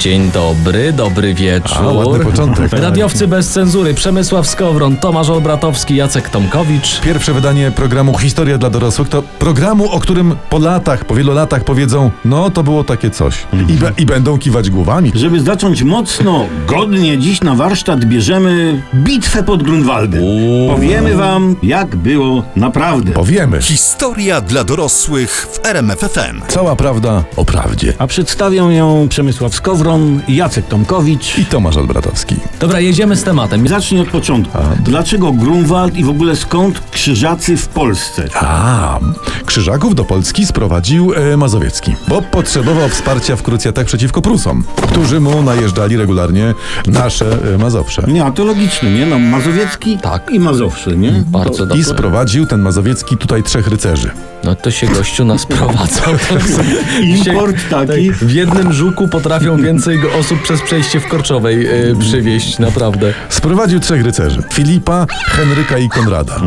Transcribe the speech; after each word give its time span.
Dzień 0.00 0.30
dobry, 0.30 0.92
dobry 0.92 1.34
wieczór. 1.34 1.78
A, 1.78 1.88
ładny 1.92 2.24
początek. 2.24 2.72
Radiowcy 2.72 3.28
bez 3.28 3.48
cenzury, 3.48 3.94
Przemysław 3.94 4.46
Skowron, 4.46 4.96
Tomasz 4.96 5.28
Olbratowski, 5.28 5.96
Jacek 5.96 6.28
Tomkowicz. 6.28 7.00
Pierwsze 7.00 7.32
wydanie 7.32 7.70
programu 7.70 8.18
Historia 8.18 8.58
dla 8.58 8.70
dorosłych 8.70 9.08
to 9.08 9.22
programu, 9.22 9.90
o 9.90 10.00
którym 10.00 10.36
po 10.50 10.58
latach, 10.58 11.04
po 11.04 11.14
wielu 11.14 11.32
latach 11.32 11.64
powiedzą, 11.64 12.10
no 12.24 12.50
to 12.50 12.62
było 12.62 12.84
takie 12.84 13.10
coś. 13.10 13.46
I, 13.68 13.72
be, 13.72 13.92
i 13.98 14.06
będą 14.06 14.38
kiwać 14.38 14.70
głowami. 14.70 15.12
Żeby 15.14 15.40
zacząć 15.40 15.82
mocno, 15.82 16.46
godnie, 16.66 17.18
dziś 17.18 17.40
na 17.40 17.54
warsztat 17.54 18.04
bierzemy 18.04 18.82
bitwę 18.94 19.42
pod 19.42 19.62
Grunwaldem. 19.62 20.22
Powiemy 20.68 21.14
wam, 21.14 21.56
jak 21.62 21.96
było 21.96 22.42
naprawdę. 22.56 23.12
Powiemy. 23.12 23.62
Historia 23.62 24.40
dla 24.40 24.64
dorosłych 24.64 25.48
w 25.52 25.66
RMFFM. 25.66 26.40
Cała 26.48 26.76
prawda 26.76 27.24
o 27.36 27.44
prawdzie. 27.44 27.92
A 27.98 28.06
przedstawią 28.06 28.70
ją 28.70 29.06
Przemysław 29.08 29.54
Skowron, 29.54 29.89
Jacek 30.28 30.66
Tomkowicz. 30.66 31.38
I 31.38 31.44
Tomasz 31.44 31.76
Albratowski. 31.76 32.36
Dobra, 32.60 32.80
jedziemy 32.80 33.16
z 33.16 33.22
tematem. 33.24 33.68
Zacznij 33.68 34.00
od 34.00 34.08
początku. 34.08 34.58
Dlaczego 34.84 35.32
Grunwald 35.32 35.96
i 35.96 36.04
w 36.04 36.08
ogóle 36.10 36.36
skąd 36.36 36.80
krzyżacy 36.90 37.56
w 37.56 37.68
Polsce? 37.68 38.28
A, 38.34 38.98
Krzyżaków 39.46 39.94
do 39.94 40.04
Polski 40.04 40.46
sprowadził 40.46 41.12
e, 41.14 41.36
Mazowiecki, 41.36 41.94
bo 42.08 42.22
potrzebował 42.22 42.88
wsparcia 42.88 43.36
w 43.36 43.42
krucjatach 43.42 43.86
przeciwko 43.86 44.22
Prusom, 44.22 44.64
którzy 44.82 45.20
mu 45.20 45.42
najeżdżali 45.42 45.96
regularnie 45.96 46.54
nasze 46.86 47.54
e, 47.54 47.58
Mazowsze. 47.58 48.02
Nie, 48.08 48.24
a 48.24 48.30
to 48.30 48.44
logiczne, 48.44 48.90
nie? 48.90 49.06
No, 49.06 49.18
Mazowiecki 49.18 49.98
Tak. 49.98 50.30
i 50.32 50.40
Mazowsze, 50.40 50.96
nie? 50.96 51.12
Bardzo 51.26 51.64
I 51.64 51.68
dobrze. 51.68 51.84
sprowadził 51.84 52.46
ten 52.46 52.60
Mazowiecki 52.60 53.16
tutaj 53.16 53.42
trzech 53.42 53.68
rycerzy. 53.68 54.10
No 54.44 54.54
to 54.54 54.70
się 54.70 54.86
gościu 54.86 55.24
nas 55.24 55.46
prowadzał. 55.46 56.14
Import 57.02 57.56
taki. 57.70 58.12
W 58.12 58.30
jednym 58.32 58.72
żuku 58.72 59.08
potrafią 59.08 59.56
więcej 59.56 59.98
go 59.98 60.12
osób 60.12 60.42
przez 60.42 60.62
przejście 60.62 61.00
w 61.00 61.08
Korczowej 61.08 61.66
y, 61.90 61.96
przywieźć, 62.00 62.58
naprawdę. 62.58 63.14
Sprowadził 63.28 63.80
trzech 63.80 64.04
rycerzy. 64.04 64.42
Filipa, 64.52 65.06
Henryka 65.26 65.78
i 65.78 65.88
Konrada. 65.88 66.40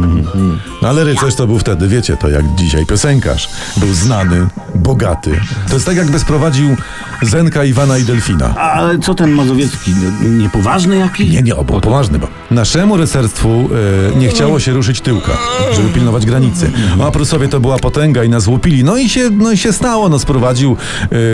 No 0.81 0.89
ale 0.89 1.03
rycerz 1.03 1.35
to 1.35 1.47
był 1.47 1.59
wtedy, 1.59 1.87
wiecie, 1.87 2.17
to 2.17 2.29
jak 2.29 2.45
dzisiaj 2.55 2.85
piosenkarz. 2.85 3.49
Był 3.77 3.93
znany, 3.93 4.47
bogaty. 4.75 5.39
To 5.67 5.73
jest 5.73 5.85
tak 5.85 5.97
jakby 5.97 6.19
sprowadził 6.19 6.75
Zenka, 7.25 7.63
Iwana 7.63 7.97
i 7.97 8.03
Delfina. 8.03 8.55
Ale 8.55 8.99
co 8.99 9.15
ten 9.15 9.31
Mazowiecki? 9.31 9.91
No, 10.03 10.29
Niepoważny 10.29 10.97
jakiś? 10.97 11.29
Nie, 11.29 11.41
nie, 11.41 11.55
obo, 11.55 11.81
poważny, 11.81 12.19
bo 12.19 12.27
naszemu 12.51 12.97
rycerstwu 12.97 13.69
e, 14.15 14.19
nie 14.19 14.27
chciało 14.27 14.59
się 14.59 14.73
ruszyć 14.73 15.01
tyłka, 15.01 15.31
żeby 15.75 15.89
pilnować 15.89 16.25
granicy. 16.25 16.71
A 17.07 17.11
Prusowie 17.11 17.47
to 17.47 17.59
była 17.59 17.79
potęga 17.79 18.23
i 18.23 18.29
nas 18.29 18.47
łupili. 18.47 18.83
No 18.83 18.97
i 18.97 19.09
się, 19.09 19.29
no 19.29 19.51
i 19.51 19.57
się 19.57 19.73
stało, 19.73 20.09
no 20.09 20.19
sprowadził 20.19 20.77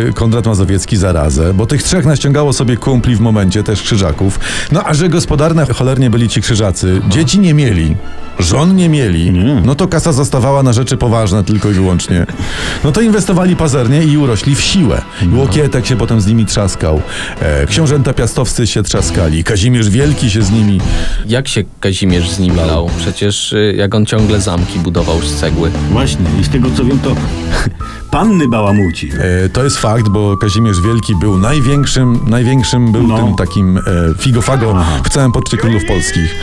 e, 0.09 0.13
Konrad 0.13 0.45
Mazowiecki 0.45 0.97
zarazę, 0.97 1.53
bo 1.53 1.65
tych 1.65 1.83
trzech 1.83 2.05
naściągało 2.05 2.53
sobie 2.53 2.77
kumpli 2.77 3.15
w 3.15 3.19
momencie, 3.19 3.63
też 3.63 3.81
krzyżaków. 3.81 4.39
No 4.71 4.83
a 4.83 4.93
że 4.93 5.09
gospodarne 5.09 5.65
cholernie 5.65 6.09
byli 6.09 6.29
ci 6.29 6.41
krzyżacy, 6.41 7.01
dzieci 7.09 7.39
nie 7.39 7.53
mieli. 7.53 7.95
Żon 8.39 8.75
nie 8.75 8.89
mieli, 8.89 9.31
no 9.65 9.75
to 9.75 9.87
kasa 9.87 10.11
zostawała 10.11 10.63
na 10.63 10.73
rzeczy 10.73 10.97
poważne 10.97 11.43
tylko 11.43 11.69
i 11.69 11.73
wyłącznie. 11.73 12.25
No 12.83 12.91
to 12.91 13.01
inwestowali 13.01 13.55
pazernie 13.55 14.03
i 14.03 14.17
urośli 14.17 14.55
w 14.55 14.61
siłę. 14.61 15.01
I 15.21 15.27
Łokietek 15.79 15.89
się 15.89 15.97
potem 15.97 16.21
z 16.21 16.27
nimi 16.27 16.45
trzaskał, 16.45 17.01
e, 17.41 17.65
książęta 17.65 18.13
piastowscy 18.13 18.67
się 18.67 18.83
trzaskali, 18.83 19.43
Kazimierz 19.43 19.89
Wielki 19.89 20.29
się 20.29 20.41
z 20.41 20.51
nimi. 20.51 20.81
Jak 21.25 21.47
się 21.47 21.63
Kazimierz 21.79 22.29
z 22.29 22.39
nim 22.39 22.55
lał? 22.55 22.89
Przecież 22.97 23.53
y, 23.53 23.73
jak 23.77 23.95
on 23.95 24.05
ciągle 24.05 24.41
zamki 24.41 24.79
budował 24.79 25.21
z 25.21 25.35
cegły. 25.35 25.71
Właśnie, 25.91 26.25
i 26.41 26.43
z 26.43 26.49
tego 26.49 26.67
co 26.77 26.85
wiem, 26.85 26.99
to 26.99 27.15
panny 28.11 28.47
bałamuci. 28.47 29.09
E, 29.45 29.49
to 29.49 29.63
jest 29.63 29.77
fakt, 29.77 30.09
bo 30.09 30.37
Kazimierz 30.37 30.81
Wielki 30.81 31.15
był 31.15 31.37
największym, 31.37 32.19
największym 32.27 32.91
był 32.91 33.07
No. 33.07 33.17
tym 33.17 33.35
takim 33.35 33.77
e, 33.77 33.81
figofago 34.19 34.85
w 35.03 35.09
całym 35.09 35.31
poczcie 35.31 35.57
królów 35.57 35.85
polskich. 35.85 36.35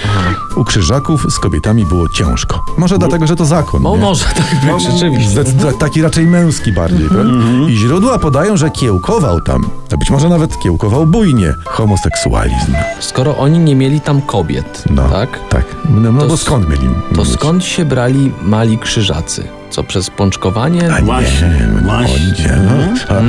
U 0.57 0.65
krzyżaków 0.65 1.27
z 1.33 1.39
kobietami 1.39 1.85
było 1.87 2.09
ciężko. 2.09 2.63
Może 2.79 2.99
dlatego, 2.99 3.27
że 3.27 3.37
to 3.37 3.45
zakon. 3.45 3.83
No 3.83 3.91
nie? 3.97 4.03
może 4.03 4.25
tak 4.25 4.75
być, 4.75 4.83
rzeczywiście. 4.93 5.31
Zdecyd- 5.45 5.79
taki 5.79 6.03
raczej 6.03 6.27
męski 6.27 6.73
bardziej, 6.73 7.09
prawda? 7.09 7.33
I 7.69 7.77
źródła 7.77 8.19
podają, 8.19 8.57
że 8.57 8.71
kiełkował 8.71 9.41
tam, 9.41 9.65
a 9.93 9.97
być 9.97 10.11
może 10.11 10.29
nawet 10.29 10.59
kiełkował 10.59 11.07
bujnie, 11.07 11.55
homoseksualizm. 11.65 12.73
Skoro 13.01 13.37
oni 13.37 13.59
nie 13.59 13.77
mieli 13.77 14.01
tam 14.01 14.23
kobiet, 14.23 14.85
No, 14.91 15.09
tak? 15.09 15.39
Tak. 15.49 15.65
No, 15.91 16.13
no 16.13 16.21
To 16.21 16.29
bo 16.29 16.35
s- 16.35 16.41
skąd 16.43 16.69
mieli? 16.69 16.89
To 17.15 17.23
mieć? 17.25 17.33
skąd 17.33 17.65
się 17.65 17.85
brali 17.85 18.33
mali 18.43 18.79
krzyżacy? 18.79 19.49
Co 19.71 19.85
przez 19.85 20.11
pączkowanie? 20.11 20.93
A 20.95 20.99
nie, 20.99 21.05
Właśnie, 21.05 21.69
no, 21.75 21.81
właśnie. 21.83 22.15
Oni, 22.17 22.33
nie, 22.43 22.59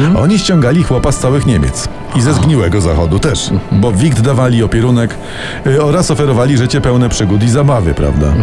no. 0.10 0.16
A, 0.18 0.20
oni 0.20 0.40
ściągali 0.40 0.84
chłopa 0.84 1.12
z 1.12 1.18
całych 1.20 1.46
Niemiec. 1.46 1.90
I 2.18 2.22
ze 2.22 2.34
zgniłego 2.34 2.82
zachodu 2.82 3.20
też. 3.20 3.50
Bo 3.72 3.92
wikt 3.92 4.22
dawali 4.22 4.64
opierunek 4.64 5.16
y, 5.68 5.84
oraz 5.84 6.12
oferowali 6.12 6.58
życie 6.58 6.82
pełne 6.82 7.10
przygód 7.10 7.44
i 7.44 7.50
zabawy, 7.50 7.94
prawda? 7.94 8.34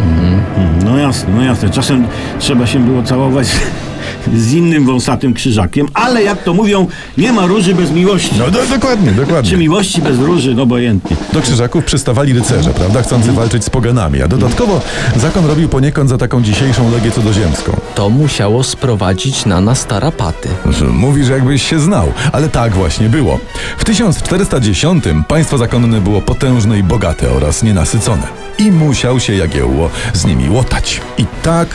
No 0.84 0.98
jasne, 0.98 1.34
no 1.34 1.42
jasne. 1.42 1.70
Czasem 1.70 2.06
trzeba 2.38 2.66
się 2.66 2.78
było 2.78 3.02
całować 3.02 3.48
z 4.36 4.52
innym 4.52 4.86
wąsatym 4.86 5.34
krzyżakiem, 5.34 5.86
ale 5.94 6.22
jak 6.22 6.42
to 6.42 6.54
mówią, 6.54 6.86
nie 7.18 7.32
ma 7.32 7.46
róży 7.46 7.74
bez 7.74 7.90
miłości. 7.90 8.30
No 8.38 8.50
do, 8.50 8.66
dokładnie, 8.66 9.08
Czy 9.10 9.14
dokładnie. 9.16 9.56
miłości 9.56 10.02
bez 10.02 10.18
róży, 10.18 10.54
no 10.54 10.62
obojętnie. 10.62 11.16
Do 11.32 11.40
krzyżaków 11.40 11.84
przystawali 11.84 12.32
rycerze, 12.32 12.70
prawda? 12.70 13.02
Chcący 13.02 13.32
walczyć 13.32 13.64
z 13.64 13.70
poganami. 13.70 14.22
A 14.22 14.28
dodatkowo 14.28 14.80
zakon 15.16 15.46
robił 15.46 15.68
poniekąd 15.68 16.10
za 16.10 16.18
taką 16.18 16.42
dzisiejszą 16.42 16.90
legię 16.90 17.10
cudzoziemską. 17.10 17.76
To 17.94 18.10
musiało 18.10 18.62
sprowadzić 18.64 19.46
na 19.46 19.60
nas 19.60 19.86
tarapaty. 19.86 20.48
Mówisz, 20.92 21.28
jakbyś 21.28 21.62
się 21.70 21.80
znał, 21.80 22.12
ale 22.32 22.48
tak 22.48 22.72
właśnie 22.72 23.08
było. 23.08 23.38
W 23.78 23.84
1410 23.84 25.04
państwo 25.28 25.58
zakonne 25.58 26.00
było 26.00 26.20
potężne 26.22 26.78
i 26.78 26.82
bogate 26.82 27.30
oraz 27.32 27.62
nienasycone. 27.62 28.22
I 28.58 28.72
musiał 28.72 29.20
się 29.20 29.34
Jagiełło 29.34 29.90
z 30.12 30.24
nimi 30.24 30.50
łotać. 30.50 31.00
I 31.18 31.24
tak 31.42 31.68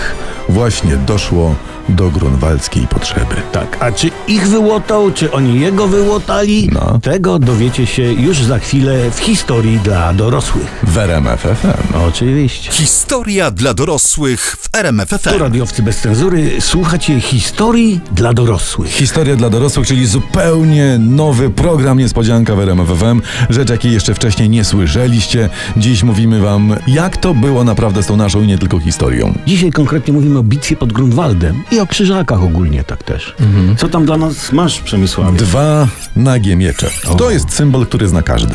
właśnie 0.50 0.97
doszło 0.97 1.56
do 1.89 2.09
grunwaldzkiej 2.09 2.88
potrzeby. 2.88 3.35
Tak, 3.51 3.77
a 3.79 3.91
czy 3.91 4.11
ich 4.27 4.47
wyłotał, 4.47 5.11
czy 5.11 5.31
oni 5.31 5.59
jego 5.59 5.88
wyłotali? 5.88 6.69
No. 6.72 7.00
Tego 7.03 7.39
dowiecie 7.39 7.85
się 7.85 8.03
już 8.03 8.44
za 8.44 8.59
chwilę 8.59 9.11
w 9.11 9.19
historii 9.19 9.79
dla 9.79 10.13
dorosłych. 10.13 10.79
W 10.83 10.97
RMF 10.97 11.41
FM. 11.41 11.97
Oczywiście. 12.07 12.72
Historia 12.72 13.51
dla 13.51 13.73
dorosłych 13.73 14.57
w 14.59 14.69
Tu 14.69 14.79
RMFFM. 14.79 15.39
radiowcy 15.39 15.83
bez 15.83 15.97
cenzury, 15.97 16.61
słuchacie 16.61 17.22
historii 17.22 17.99
dla 18.11 18.33
dorosłych. 18.33 18.91
Historia 18.91 19.35
dla 19.35 19.49
dorosłych, 19.49 19.88
czyli 19.88 20.07
zupełnie 20.07 20.97
nowy 20.99 21.49
program 21.49 21.97
niespodzianka 21.97 22.55
w 22.55 22.59
RMF 22.59 22.88
FM. 22.99 23.22
Rzecz, 23.49 23.69
jakiej 23.69 23.91
jeszcze 23.91 24.13
wcześniej 24.13 24.49
nie 24.49 24.63
słyszeliście. 24.66 25.49
Dziś 25.78 26.03
mówimy 26.03 26.39
wam, 26.39 26.75
jak 26.88 27.17
to 27.17 27.33
było 27.33 27.63
naprawdę 27.63 28.03
z 28.03 28.05
tą 28.05 28.17
naszą 28.17 28.41
i 28.41 28.47
nie 28.47 28.57
tylko 28.57 28.79
historią. 28.79 29.33
Dzisiaj 29.47 29.72
konkretnie 29.72 30.13
mówimy 30.13 30.39
o 30.39 30.44
bitwie 30.44 30.75
pod 30.75 30.94
Grunwaldem 30.94 31.63
i 31.72 31.78
o 31.81 31.88
krzyżakach 31.88 32.44
ogólnie 32.44 32.84
tak 32.84 33.03
też. 33.03 33.35
Co 33.78 33.90
tam 33.90 34.06
dla 34.06 34.17
nas 34.17 34.51
masz, 34.51 34.79
Przemysławie? 34.79 35.38
Dwa 35.38 35.88
nagie 36.16 36.56
miecze. 36.56 36.90
To 37.17 37.31
jest 37.31 37.53
symbol, 37.53 37.85
który 37.85 38.07
zna 38.07 38.22
każdy. 38.22 38.53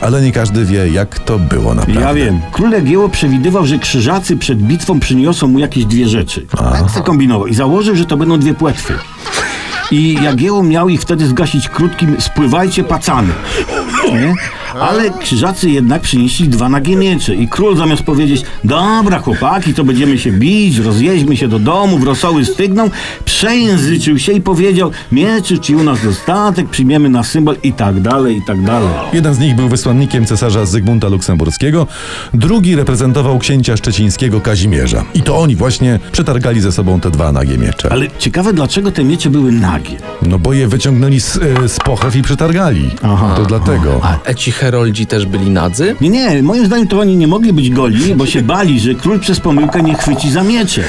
Ale 0.00 0.22
nie 0.22 0.32
każdy 0.32 0.64
wie, 0.64 0.88
jak 0.88 1.18
to 1.18 1.38
było 1.38 1.74
naprawdę. 1.74 2.00
Ja 2.00 2.14
wiem. 2.14 2.40
Król 2.52 2.70
Jagiełło 2.70 3.08
przewidywał, 3.08 3.66
że 3.66 3.78
krzyżacy 3.78 4.36
przed 4.36 4.58
bitwą 4.58 5.00
przyniosą 5.00 5.48
mu 5.48 5.58
jakieś 5.58 5.84
dwie 5.84 6.08
rzeczy. 6.08 6.46
Tak 6.58 6.90
se 6.90 7.00
kombinował 7.00 7.46
i 7.46 7.54
założył, 7.54 7.96
że 7.96 8.04
to 8.04 8.16
będą 8.16 8.38
dwie 8.38 8.54
płetwy. 8.54 8.94
I 9.90 10.18
Jagiełło 10.22 10.62
miał 10.62 10.88
ich 10.88 11.00
wtedy 11.00 11.26
zgasić 11.26 11.68
krótkim 11.68 12.20
spływajcie 12.20 12.84
pacany. 12.84 13.32
Nie? 14.12 14.34
Ale 14.80 15.10
krzyżacy 15.10 15.70
jednak 15.70 16.02
przynieśli 16.02 16.48
dwa 16.48 16.68
nagie 16.68 16.96
miecze 16.96 17.34
i 17.34 17.48
król 17.48 17.76
zamiast 17.76 18.02
powiedzieć 18.02 18.42
dobra 18.64 19.18
chłopaki, 19.18 19.74
to 19.74 19.84
będziemy 19.84 20.18
się 20.18 20.32
bić, 20.32 20.78
rozjeźdźmy 20.78 21.36
się 21.36 21.48
do 21.48 21.58
domu, 21.58 21.98
w 21.98 22.02
rosoły 22.02 22.44
stygną, 22.44 22.90
przejęzyczył 23.24 24.18
się 24.18 24.32
i 24.32 24.40
powiedział 24.40 24.90
mieczy 25.12 25.58
ci 25.58 25.76
u 25.76 25.82
nas 25.82 26.04
dostatek, 26.04 26.68
przyjmiemy 26.68 27.08
na 27.08 27.24
symbol 27.24 27.56
i 27.62 27.72
tak 27.72 28.00
dalej, 28.00 28.36
i 28.36 28.42
tak 28.42 28.62
dalej. 28.62 28.88
Jeden 29.12 29.34
z 29.34 29.38
nich 29.38 29.56
był 29.56 29.68
wysłannikiem 29.68 30.26
cesarza 30.26 30.66
Zygmunta 30.66 31.08
Luksemburskiego, 31.08 31.86
drugi 32.34 32.76
reprezentował 32.76 33.38
księcia 33.38 33.76
szczecińskiego 33.76 34.40
Kazimierza. 34.40 35.04
I 35.14 35.22
to 35.22 35.38
oni 35.38 35.56
właśnie 35.56 36.00
przetargali 36.12 36.60
ze 36.60 36.72
sobą 36.72 37.00
te 37.00 37.10
dwa 37.10 37.32
nagie 37.32 37.58
miecze. 37.58 37.92
Ale 37.92 38.06
ciekawe, 38.18 38.52
dlaczego 38.52 38.92
te 38.92 39.04
miecze 39.04 39.30
były 39.30 39.52
nagie. 39.52 39.96
No 40.22 40.38
bo 40.38 40.52
je 40.52 40.68
wyciągnęli 40.68 41.20
z, 41.20 41.36
e, 41.36 41.68
z 41.68 41.78
pochew 41.78 42.16
i 42.16 42.22
przetargali. 42.22 42.90
Aha. 43.02 43.34
to 43.36 43.44
dlatego. 43.44 44.00
A 44.02 44.18
eci 44.24 44.52
heroldzi 44.70 45.06
też 45.06 45.26
byli 45.26 45.50
nadzy? 45.50 45.96
Nie, 46.00 46.10
nie, 46.10 46.42
moim 46.42 46.66
zdaniem 46.66 46.86
to 46.88 47.00
oni 47.00 47.16
nie 47.16 47.26
mogli 47.26 47.52
być 47.52 47.70
goli, 47.70 48.14
bo 48.14 48.26
się 48.26 48.42
bali, 48.42 48.80
że 48.80 48.94
król 48.94 49.20
przez 49.20 49.40
pomyłkę 49.40 49.82
nie 49.82 49.94
chwyci 49.94 50.30
za 50.30 50.42
miecze. 50.42 50.82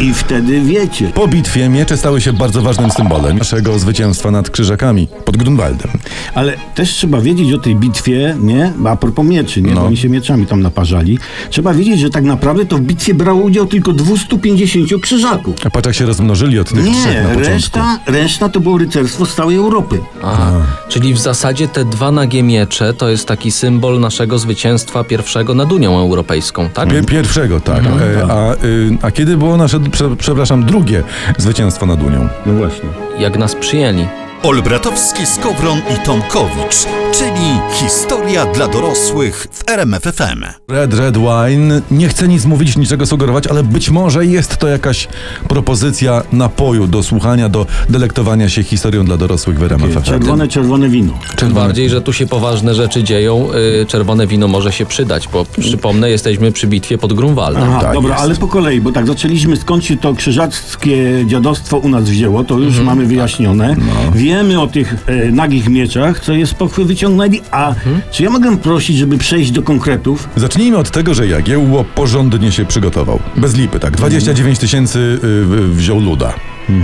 I 0.00 0.14
wtedy 0.14 0.60
wiecie. 0.60 1.10
Po 1.14 1.28
bitwie 1.28 1.68
miecze 1.68 1.96
stały 1.96 2.20
się 2.20 2.32
bardzo 2.32 2.62
ważnym 2.62 2.90
symbolem 2.90 3.38
naszego 3.38 3.78
zwycięstwa 3.78 4.30
nad 4.30 4.50
Krzyżakami 4.50 5.08
pod 5.24 5.36
Grunwaldem. 5.36 5.90
Ale 6.34 6.56
też 6.74 6.90
trzeba 6.90 7.20
wiedzieć 7.20 7.52
o 7.52 7.58
tej 7.58 7.76
bitwie, 7.76 8.36
nie? 8.40 8.72
A 8.86 8.96
propos 8.96 9.26
mieczy, 9.26 9.62
nie? 9.62 9.74
No. 9.74 9.80
Bo 9.80 9.86
oni 9.86 9.96
się 9.96 10.08
mieczami 10.08 10.46
tam 10.46 10.62
naparzali. 10.62 11.18
Trzeba 11.50 11.74
wiedzieć, 11.74 12.00
że 12.00 12.10
tak 12.10 12.24
naprawdę 12.24 12.66
to 12.66 12.76
w 12.78 12.80
bitwie 12.80 13.14
brało 13.14 13.40
udział 13.42 13.66
tylko 13.66 13.92
250 13.92 15.00
krzyżaków. 15.02 15.54
A 15.64 15.70
patrz 15.70 15.86
jak 15.86 15.94
się 15.96 16.06
rozmnożyli 16.06 16.58
od 16.58 16.68
tych 16.68 16.84
trzech 16.84 17.14
Nie, 17.14 17.22
na 17.22 17.28
początku. 17.28 17.50
reszta, 17.52 17.98
reszta 18.06 18.48
to 18.48 18.60
było 18.60 18.78
rycerstwo 18.78 19.26
z 19.26 19.34
całej 19.34 19.56
Europy. 19.56 20.00
Aha. 20.22 20.52
Czyli 20.88 21.14
w 21.14 21.18
zasadzie 21.18 21.68
te 21.68 21.84
dwa 21.84 22.12
nagie 22.12 22.42
miecze 22.42 22.87
to 22.92 23.08
jest 23.08 23.28
taki 23.28 23.50
symbol 23.50 24.00
naszego 24.00 24.38
zwycięstwa 24.38 25.04
pierwszego 25.04 25.54
nad 25.54 25.72
Unią 25.72 25.98
Europejską, 25.98 26.68
tak? 26.74 26.88
Pier- 26.88 27.04
Pierwszego, 27.04 27.60
tak. 27.60 27.82
E, 27.84 28.32
a, 28.32 28.52
y, 28.64 28.96
a 29.02 29.10
kiedy 29.10 29.36
było 29.36 29.56
nasze, 29.56 29.80
prze, 29.80 30.16
przepraszam, 30.16 30.64
drugie 30.64 31.02
zwycięstwo 31.38 31.86
nad 31.86 32.02
Unią? 32.02 32.28
No 32.46 32.52
właśnie. 32.52 32.88
Jak 33.18 33.38
nas 33.38 33.54
przyjęli. 33.54 34.04
Olbratowski, 34.42 35.26
Skowron 35.26 35.78
i 35.78 36.06
Tomkowicz, 36.06 36.76
czyli 37.14 37.60
historia 37.72 38.46
dla 38.46 38.68
dorosłych 38.68 39.46
w 39.52 39.68
RMFFM. 39.70 40.44
Red 40.68 40.94
Red 40.94 41.16
Wine. 41.18 41.80
Nie 41.90 42.08
chcę 42.08 42.28
nic 42.28 42.44
mówić, 42.44 42.76
niczego 42.76 43.06
sugerować, 43.06 43.46
ale 43.46 43.62
być 43.62 43.90
może 43.90 44.26
jest 44.26 44.56
to 44.56 44.68
jakaś 44.68 45.08
propozycja 45.48 46.22
napoju 46.32 46.86
do 46.86 47.02
słuchania, 47.02 47.48
do 47.48 47.66
delektowania 47.88 48.48
się 48.48 48.62
historią 48.62 49.04
dla 49.04 49.16
dorosłych 49.16 49.58
w 49.58 49.62
RMF 49.62 49.92
FM. 49.94 50.02
Czerwone, 50.02 50.48
czerwone 50.48 50.88
wino. 50.88 51.12
Tym 51.36 51.52
bardziej, 51.52 51.88
że 51.90 52.00
tu 52.02 52.12
się 52.12 52.26
poważne 52.26 52.74
rzeczy 52.74 53.02
dzieją. 53.04 53.48
y, 53.82 53.86
Czerwone 53.86 54.26
wino 54.26 54.48
może 54.48 54.72
się 54.72 54.86
przydać, 54.86 55.28
bo 55.32 55.44
przypomnę, 55.60 56.10
jesteśmy 56.10 56.52
przy 56.52 56.66
bitwie 56.66 56.98
pod 56.98 57.12
Grunwaldem. 57.12 57.62
Aha, 57.62 57.78
tak 57.82 57.92
dobra, 57.94 58.10
jest. 58.10 58.22
ale 58.24 58.34
po 58.34 58.48
kolei, 58.48 58.80
bo 58.80 58.92
tak 58.92 59.06
zaczęliśmy 59.06 59.56
skąd 59.56 59.84
się 59.84 59.96
to 59.96 60.14
krzyżackie 60.14 61.24
dziadostwo 61.26 61.76
u 61.78 61.88
nas 61.88 62.04
wzięło, 62.04 62.44
to 62.44 62.54
Mhm. 62.54 62.72
już 62.74 62.82
mamy 62.84 63.06
wyjaśnione. 63.06 63.76
No. 63.78 64.10
Wiemy 64.28 64.60
o 64.60 64.66
tych 64.66 64.94
e, 65.06 65.32
nagich 65.32 65.68
mieczach, 65.68 66.20
co 66.20 66.32
je 66.32 66.46
z 66.46 66.54
pochwy 66.54 66.84
wyciągnęli, 66.84 67.40
a 67.50 67.68
Mhm. 67.68 68.00
czy 68.10 68.22
ja 68.22 68.30
mogę 68.30 68.56
prosić, 68.58 68.96
żeby 68.96 69.18
przejść 69.18 69.50
do 69.50 69.62
konkretów? 69.62 70.28
Zacznijmy 70.36 70.76
od 70.76 70.90
tego, 70.90 71.14
że 71.14 71.26
Jagiełło 71.26 71.84
porządnie 71.84 72.52
się 72.52 72.64
przygotował. 72.64 73.20
Bez 73.36 73.54
lipy, 73.56 73.78
tak. 73.80 73.96
29 73.96 74.58
tysięcy 74.58 75.18
y, 75.24 75.68
wziął 75.68 76.00
luda. 76.00 76.34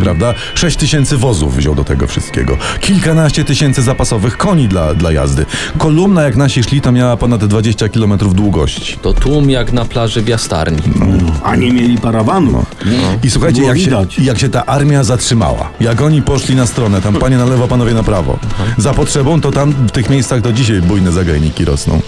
Prawda? 0.03 0.35
6 0.55 0.77
tysięcy 0.77 1.17
wozów 1.17 1.57
wziął 1.57 1.75
do 1.75 1.85
tego 1.85 2.07
wszystkiego. 2.07 2.57
Kilkanaście 2.81 3.45
tysięcy 3.45 3.83
zapasowych 3.83 4.37
koni 4.37 4.69
dla, 4.69 4.95
dla 4.95 5.13
jazdy. 5.13 5.47
Kolumna, 5.79 6.23
jak 6.23 6.37
nasi 6.37 6.63
szli, 6.63 6.81
to 6.81 6.93
miała 6.93 7.17
ponad 7.17 7.45
20 7.45 7.89
kilometrów 7.89 8.35
długości. 8.35 8.97
To 9.03 9.13
tłum 9.13 9.51
jak 9.51 9.73
na 9.73 9.85
plaży 9.85 10.23
w 10.23 10.29
Jastarni. 10.29 10.79
A 11.43 11.57
nie 11.57 11.73
mieli 11.73 11.99
parawanów. 11.99 12.65
I 13.23 13.31
słuchajcie, 13.31 13.63
jak 13.63 13.79
się, 13.79 14.07
jak 14.19 14.39
się 14.39 14.49
ta 14.49 14.67
armia 14.67 15.05
zatrzymała, 15.05 15.71
jak 15.81 16.01
oni 16.01 16.23
poszli 16.23 16.57
na 16.57 16.67
stronę, 16.67 17.03
tam 17.03 17.15
panie 17.15 17.37
na 17.39 17.45
lewo, 17.45 17.69
panowie 17.69 17.95
na 17.95 18.03
prawo, 18.03 18.39
za 18.79 18.95
potrzebą, 18.95 19.41
to 19.41 19.53
tam 19.53 19.73
w 19.73 19.91
tych 19.91 20.11
miejscach 20.11 20.41
do 20.41 20.53
dzisiaj 20.53 20.83
bujne 20.83 21.13
zagajniki 21.13 21.65
rosną. 21.65 22.01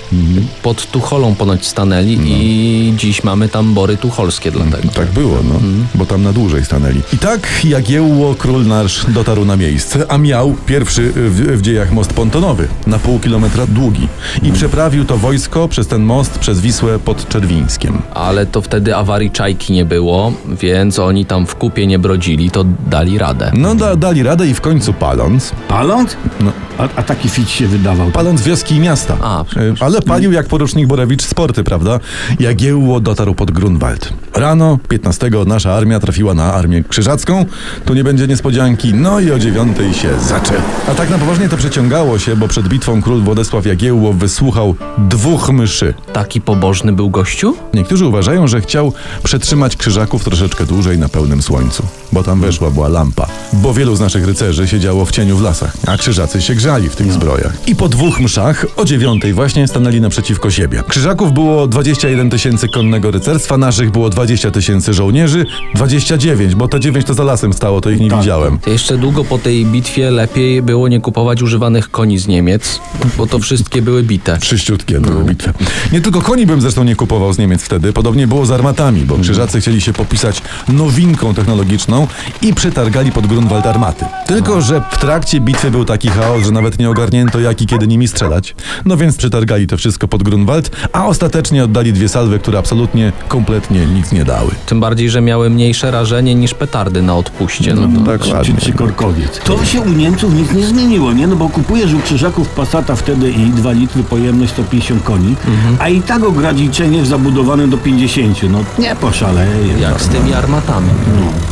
Pod 0.62 0.90
Tucholą 0.90 1.34
ponoć 1.34 1.67
stanęli 1.67 2.19
i 2.25 2.94
dziś 2.96 3.25
mamy 3.25 3.49
tam 3.49 3.75
bory 3.75 3.96
tucholskie 3.96 4.50
dlatego. 4.50 4.88
Tak 4.88 5.06
było, 5.11 5.38
no, 5.44 5.61
bo 5.94 6.06
tam 6.06 6.22
na 6.22 6.32
dłużej 6.32 6.64
stanęli. 6.64 7.00
I 7.12 7.19
tak 7.19 7.46
Jagiełło 7.69 8.35
król 8.35 8.67
nasz 8.67 9.07
dotarł 9.09 9.45
na 9.45 9.57
miejsce, 9.57 10.07
a 10.09 10.19
miał 10.19 10.55
pierwszy 10.67 11.13
w, 11.15 11.59
w 11.59 11.63
dziejach 11.63 11.93
most 11.93 12.13
pontonowy, 12.13 12.69
na 12.87 12.99
pół 12.99 13.19
kilometra 13.19 13.67
długi. 13.67 14.09
I 14.43 14.53
przeprawił 14.53 15.05
to 15.05 15.17
wojsko 15.17 15.69
przez 15.69 15.87
ten 15.87 16.03
most, 16.03 16.39
przez 16.39 16.61
Wisłę 16.61 16.99
pod 16.99 17.29
Czerwińskiem. 17.29 17.99
Ale 18.15 18.47
to 18.47 18.63
wtedy 18.63 18.97
awarii 18.97 19.31
czajki 19.31 19.73
nie 19.73 19.85
było, 19.85 20.33
więc 20.61 20.99
oni 20.99 21.27
tam 21.27 21.47
w 21.47 21.55
kupie 21.55 21.87
nie 21.87 21.99
brodzili, 21.99 22.51
to 22.51 22.65
dali 22.87 23.19
radę. 23.19 23.53
No 23.55 23.75
da, 23.75 23.97
dali 23.97 24.23
radę 24.23 24.47
i 24.49 24.55
w 24.55 24.61
końcu 24.61 24.93
paląc, 24.93 25.53
Paląc? 25.69 26.17
No. 26.41 26.53
A, 26.79 26.83
a 26.97 27.03
taki 27.03 27.29
fit 27.29 27.51
się 27.51 27.67
wydawał. 27.67 28.11
paląc 28.11 28.43
wioski 28.43 28.75
i 28.75 28.81
miasta. 28.81 29.17
A, 29.23 29.41
E, 29.41 29.45
Ale 29.81 30.03
palił 30.03 30.33
jak 30.33 30.47
porucznik 30.47 30.87
Borewicz 30.87 31.23
sporty, 31.23 31.65
prawda? 31.65 32.01
Jagiełło 32.41 33.01
dotarł 33.01 33.35
pod 33.35 33.51
Grunwald. 33.51 34.13
Rano 34.35 34.79
15 34.89 35.31
nasza 35.47 35.75
armia 35.75 36.01
trafiła 36.01 36.35
na 36.35 36.55
armię 36.55 36.83
krzyżacką. 36.89 37.45
Tu 37.85 37.94
nie 37.94 38.05
będzie 38.05 38.26
niespodzianki. 38.26 38.94
No 38.94 39.20
i 39.20 39.31
o 39.31 39.38
dziewiątej 39.38 39.94
się 39.94 40.08
zaczęło. 40.20 40.61
A 40.88 40.94
tak 40.94 41.11
na 41.11 41.19
poważnie 41.19 41.49
to 41.49 41.56
przeciągało 41.56 42.19
się, 42.19 42.37
bo 42.37 42.49
przed 42.49 42.69
bitwą 42.69 43.03
król 43.03 43.20
Władysław 43.20 43.67
Jagiełło 43.67 44.12
wysłuchał 44.12 44.75
dwóch 44.99 45.50
myszy. 45.50 45.94
Taki 46.12 46.41
pobożny 46.41 46.93
był 46.93 47.11
gościu? 47.11 47.56
Niektórzy 47.75 48.06
uważają, 48.06 48.47
że 48.47 48.61
chciał 48.61 48.93
przetrzymać 49.23 49.76
krzyżaków 49.76 50.25
troszeczkę 50.25 50.67
dłużej 50.67 50.99
na 50.99 51.08
pełnym 51.08 51.43
słońcu, 51.43 51.82
bo 52.12 52.23
tam 52.23 52.41
weszła 52.41 52.70
była 52.70 52.88
lampa. 52.88 53.26
Bo 53.53 53.75
wielu 53.75 53.97
z 53.97 54.00
naszych 54.00 54.26
rycerzy 54.26 54.69
siedziało 54.69 55.05
w 55.05 55.11
cieniu 55.11 55.37
w 55.37 55.43
lasach, 55.43 55.73
a 55.87 55.97
krzyżacy 55.97 56.43
się 56.43 56.55
grzali 56.55 56.88
w 56.88 56.97
tych 56.97 57.12
zbrojach. 57.12 57.53
I 57.67 57.76
po 57.76 57.88
dwóch 57.88 58.20
mszach 58.20 58.67
o 58.76 58.85
dziewiątej 58.85 59.32
właśnie 59.32 59.69
stanęli 59.69 60.00
naprzeciwko 60.00 60.50
siebie. 60.50 60.82
Krzyżaków 60.88 61.32
było 61.32 61.67
21 61.67 62.31
tysięcy 62.31 62.69
konnego 62.69 63.11
rycerstwa, 63.11 63.58
naszych 63.58 63.91
było 63.91 64.11
20 64.11 64.50
tysięcy 64.50 64.94
żołnierzy, 64.94 65.47
29, 65.75 66.55
bo 66.55 66.69
te 66.69 66.81
9 66.81 67.06
to 67.06 67.14
za 67.14 67.25
lasem 67.37 67.53
stało, 67.53 67.81
to 67.81 67.91
ich 67.91 68.00
nie 68.00 68.11
Tak. 68.11 68.19
widziałem. 68.21 68.59
To 68.59 68.71
jeszcze 68.71 68.99
długo 68.99 69.25
po 69.25 69.38
tej 69.38 69.67
bitwie 69.67 70.11
lepiej 70.11 70.62
było 70.62 70.88
nie 70.88 71.00
kupować 71.00 71.43
używanych 71.43 71.91
koni 71.91 72.19
z 72.19 72.27
Niemiec, 72.29 72.81
bo 73.19 73.27
to 73.27 73.38
wszystkie 73.38 73.83
były 73.83 74.03
bite. 74.03 74.38
Czyściutkie 74.38 75.00
były 75.00 75.25
bitwy. 75.25 75.53
Nie 75.93 76.00
tylko 76.00 76.23
koni 76.23 76.47
bym 76.47 76.61
zresztą 76.61 76.85
nie 76.85 76.97
kupował 76.97 77.33
z 77.33 77.38
Niemiec 77.38 77.62
wtedy, 77.62 77.93
podobnie 77.93 78.27
było 78.27 78.47
z 78.47 78.50
armatami, 78.50 79.00
bo 79.00 79.19
krzyżacy 79.19 79.61
chcieli 79.61 79.81
się 79.81 79.93
popisać 79.93 80.43
nowinką 80.69 81.35
technologiczną 81.35 82.06
i 82.43 82.55
przetargali 82.55 83.12
pod 83.12 83.27
Grunwald 83.27 83.67
armaty. 83.67 84.05
Tylko, 84.27 84.61
że 84.61 84.82
w 84.91 84.99
trakcie 84.99 85.41
bitwy 85.41 85.71
był 85.71 85.85
taki 85.85 86.09
chaos, 86.09 86.44
że 86.44 86.50
nawet 86.50 86.79
nie 86.79 86.91
ogarnięto 86.91 87.41
jak 87.41 87.62
i 87.62 87.67
kiedy 87.67 87.87
nimi 87.87 88.09
strzelać. 88.09 88.55
No 88.85 88.97
więc 88.97 89.17
przetargali 89.17 89.67
to 89.67 89.77
wszystko 89.77 90.09
pod 90.09 90.23
Grunwald, 90.23 90.71
a 90.93 91.06
ostatecznie 91.06 91.65
oddali 91.65 91.93
dwie 91.93 92.09
salwy, 92.09 92.39
które 92.39 92.59
absolutnie, 92.59 93.12
kompletnie 93.29 93.87
nic 93.87 94.12
nie 94.12 94.25
dały. 94.25 94.50
Tym 94.67 94.81
bardziej, 94.81 95.11
że 95.11 95.21
miały 95.21 95.50
mniejsze 95.50 95.91
rażenie 95.91 96.35
niż 96.35 96.55
petardy 96.55 97.03
na 97.03 97.17
odpuście. 97.31 97.75
No 97.75 97.82
to 97.82 97.88
Dokładnie. 98.19 98.55
Czy, 98.55 98.61
czy 98.67 98.73
korkowiec. 98.73 99.38
To 99.44 99.64
się 99.64 99.81
u 99.81 99.88
Niemców 99.88 100.34
nic 100.34 100.52
nie 100.52 100.67
zmieniło, 100.67 101.12
nie? 101.12 101.26
No 101.26 101.37
bo 101.37 101.49
kupujesz 101.49 101.94
u 101.94 101.99
Krzyżaków 102.00 102.49
Passata 102.49 102.96
wtedy 102.96 103.31
i 103.31 103.50
2 103.50 103.73
litry 103.73 104.02
pojemność 104.02 104.52
150 104.52 105.02
koni, 105.02 105.34
Mhm. 105.46 105.76
a 105.81 105.88
i 105.88 106.02
tak 106.02 106.25
ograniczenie 106.25 107.05
zabudowane 107.05 107.69
do 107.69 107.76
50. 107.78 108.43
No 108.50 108.58
nie 108.78 108.96
poszaleje. 108.96 109.78
jak 109.81 110.00
z 110.00 110.08
tymi 110.08 110.34
armatami. 110.34 110.88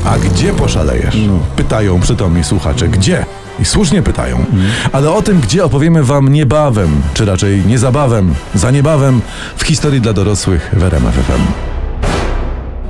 A 0.04 0.18
gdzie 0.18 0.52
poszalejesz? 0.52 1.16
Pytają 1.56 2.00
przytomni 2.00 2.44
słuchacze, 2.44 2.88
gdzie? 2.88 3.26
I 3.60 3.64
słusznie 3.64 4.02
pytają. 4.02 4.36
Mhm. 4.36 4.62
Ale 4.92 5.10
o 5.10 5.22
tym, 5.22 5.40
gdzie 5.40 5.64
opowiemy 5.64 6.04
wam 6.04 6.28
niebawem, 6.28 6.90
czy 7.14 7.24
raczej 7.24 7.62
niezabawem, 7.66 8.34
za 8.54 8.70
niebawem 8.70 9.20
w 9.56 9.62
historii 9.64 10.00
dla 10.00 10.12
dorosłych 10.12 10.70
w 10.72 10.82
RMF 10.82 11.14
FM. 11.14 11.73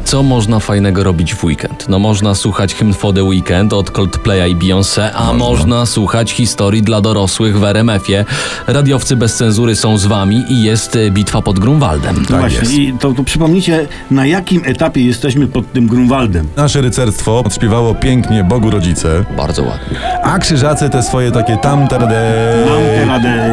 Co 0.05 0.23
można 0.23 0.61
fajnego 0.61 1.05
robić 1.05 1.35
w 1.35 1.45
weekend? 1.45 1.87
No 1.89 1.99
można 1.99 2.35
słuchać 2.35 2.75
hymn 2.75 2.95
for 2.95 3.15
the 3.15 3.25
weekend 3.25 3.73
od 3.73 3.91
Coldplaya 3.91 4.51
i 4.51 4.57
Beyoncé, 4.57 5.11
a 5.15 5.33
można. 5.33 5.87
słuchać 5.87 6.33
historii 6.33 6.83
dla 6.83 7.01
dorosłych 7.01 7.59
w 7.59 7.65
RMF-ie. 7.65 8.25
Radiowcy 8.67 9.17
bez 9.17 9.37
cenzury 9.37 9.77
są 9.77 9.99
z 9.99 10.07
wami 10.07 10.45
i 10.49 10.63
jest 10.63 10.97
y, 10.97 11.11
bitwa 11.11 11.43
pod 11.43 11.59
Grunwaldem. 11.59 12.17
No 12.21 12.27
Tak 12.29 12.41
właśnie, 12.41 12.59
jest. 12.59 12.73
i 12.73 12.93
to, 13.01 13.13
to 13.13 13.25
przypomnijcie, 13.25 13.87
na 14.11 14.27
jakim 14.27 14.63
etapie 14.65 15.07
jesteśmy 15.07 15.47
pod 15.47 15.73
tym 15.73 15.87
Grunwaldem. 15.87 16.49
Nasze 16.57 16.81
rycerstwo 16.81 17.39
odśpiewało 17.41 17.95
pięknie 17.95 18.45
Bogu 18.45 18.71
Rodzice, 18.71 19.25
Bardzo 19.37 19.63
ładnie. 19.63 19.99
a 20.23 20.39
krzyżacy 20.39 20.91
te 20.91 21.03
swoje 21.03 21.31
takie 21.33 21.57
tam 21.57 21.89
teradej, 21.89 22.19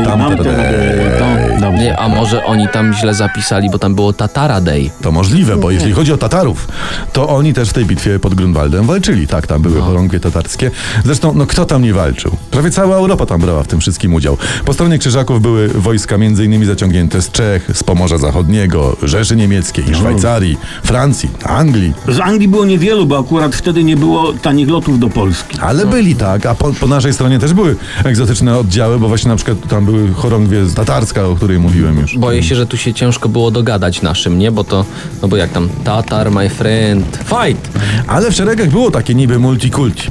tam 0.05 0.37
teradej, 0.37 1.19
tam. 1.59 1.75
Nie, 1.75 1.97
a 1.99 2.07
może 2.09 2.45
oni 2.45 2.67
tam 2.73 2.93
źle 2.93 3.13
zapisali, 3.13 3.69
bo 3.69 3.79
tam 3.79 3.95
było 3.95 4.13
Tatara 4.13 4.61
Day. 4.61 4.89
To 5.01 5.11
możliwe, 5.11 5.57
bo 5.57 5.71
jeśli 5.71 5.91
chodzi 5.91 6.13
o 6.13 6.17
Tatarów, 6.41 6.67
to 7.13 7.29
oni 7.29 7.53
też 7.53 7.69
w 7.69 7.73
tej 7.73 7.85
bitwie 7.85 8.19
pod 8.19 8.35
Grunwaldem 8.35 8.85
walczyli. 8.85 9.27
Tak, 9.27 9.47
tam 9.47 9.61
były 9.61 9.81
chorągwie 9.81 10.19
tatarskie. 10.19 10.71
Zresztą, 11.05 11.33
no 11.35 11.45
kto 11.45 11.65
tam 11.65 11.83
nie 11.83 11.93
walczył? 11.93 12.37
Prawie 12.51 12.71
cała 12.71 12.95
Europa 12.95 13.25
tam 13.25 13.41
brała 13.41 13.63
w 13.63 13.67
tym 13.67 13.79
wszystkim 13.79 14.13
udział. 14.13 14.37
Po 14.65 14.73
stronie 14.73 14.99
Krzyżaków 14.99 15.41
były 15.41 15.67
wojska 15.67 16.15
innymi 16.15 16.65
zaciągnięte 16.65 17.21
z 17.21 17.31
Czech, 17.31 17.69
z 17.73 17.83
Pomorza 17.83 18.17
Zachodniego, 18.17 18.97
Rzeszy 19.03 19.35
Niemieckiej, 19.35 19.95
Szwajcarii, 19.95 20.57
Francji, 20.83 21.29
Anglii. 21.43 21.93
Z 22.07 22.19
Anglii 22.19 22.47
było 22.47 22.65
niewielu, 22.65 23.05
bo 23.05 23.19
akurat 23.19 23.55
wtedy 23.55 23.83
nie 23.83 23.97
było 23.97 24.33
tanich 24.33 24.69
lotów 24.69 24.99
do 24.99 25.09
Polski. 25.09 25.59
Ale 25.59 25.85
byli 25.85 26.15
tak, 26.15 26.45
a 26.45 26.55
po, 26.55 26.73
po 26.73 26.87
naszej 26.87 27.13
stronie 27.13 27.39
też 27.39 27.53
były 27.53 27.75
egzotyczne 28.03 28.57
oddziały, 28.57 28.99
bo 28.99 29.07
właśnie 29.07 29.29
na 29.29 29.35
przykład 29.35 29.57
tam 29.69 29.85
były 29.85 30.13
chorągwie 30.13 30.65
z 30.65 30.73
tatarska, 30.73 31.27
o 31.27 31.35
której 31.35 31.59
mówiłem 31.59 31.99
już. 31.99 32.17
Boję 32.17 32.43
się, 32.43 32.55
że 32.55 32.65
tu 32.65 32.77
się 32.77 32.93
ciężko 32.93 33.29
było 33.29 33.51
dogadać 33.51 34.01
naszym, 34.01 34.39
nie? 34.39 34.51
Bo 34.51 34.63
to, 34.63 34.85
no 35.21 35.27
bo 35.27 35.37
jak 35.37 35.51
tam 35.51 35.69
Tatar, 35.83 36.30
my 36.31 36.49
friend, 36.49 37.17
fight! 37.17 37.69
Ale 38.07 38.31
w 38.31 38.35
szeregach 38.35 38.69
było 38.69 38.91
takie 38.91 39.15
niby 39.15 39.39
multikulti. 39.39 40.07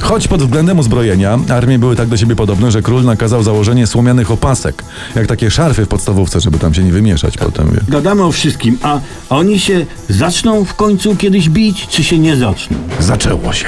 Choć 0.00 0.28
pod 0.28 0.42
względem 0.42 0.78
uzbrojenia 0.78 1.38
armie 1.50 1.78
były 1.78 1.96
tak 1.96 2.08
do 2.08 2.16
siebie 2.16 2.36
podobne, 2.36 2.70
że 2.70 2.82
król 2.82 3.04
nakazał 3.04 3.42
założenie 3.42 3.86
słomianych 3.86 4.30
opasek, 4.30 4.84
jak 5.14 5.26
takie 5.26 5.50
szarfy 5.50 5.84
w 5.84 5.88
podstawówce, 5.88 6.40
żeby 6.40 6.58
tam 6.58 6.74
się 6.74 6.82
nie 6.82 6.92
wymieszać 6.92 7.38
potem. 7.38 7.70
Wie. 7.70 7.80
Gadamy 7.88 8.24
o 8.24 8.32
wszystkim, 8.32 8.78
a 8.82 9.00
oni 9.28 9.60
się 9.60 9.86
zaczną 10.08 10.64
w 10.64 10.74
końcu 10.74 11.16
kiedyś 11.16 11.48
bić, 11.48 11.86
czy 11.88 12.04
się 12.04 12.18
nie 12.18 12.36
zaczną? 12.36 12.76
Zaczęło 13.00 13.52
się. 13.52 13.66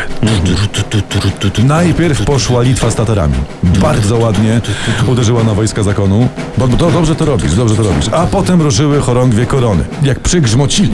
Najpierw 1.64 2.24
poszła 2.24 2.62
Litwa 2.62 2.90
z 2.90 2.94
Tatarami. 2.94 3.34
Bardzo 3.62 4.16
ładnie 4.16 4.60
uderzyła 5.06 5.44
na 5.44 5.54
wojska 5.54 5.82
zakonu. 5.82 6.28
Bo 6.58 6.68
to 6.68 6.90
dobrze 6.90 7.14
to 7.14 7.24
robisz, 7.24 7.54
dobrze 7.54 7.76
to 7.76 7.82
robisz. 7.82 8.08
A 8.12 8.26
potem 8.26 8.62
ruszyły 8.62 9.00
chorągwie 9.00 9.46
korony. 9.46 9.84
Jak 10.02 10.20
przygrzmocili. 10.20 10.90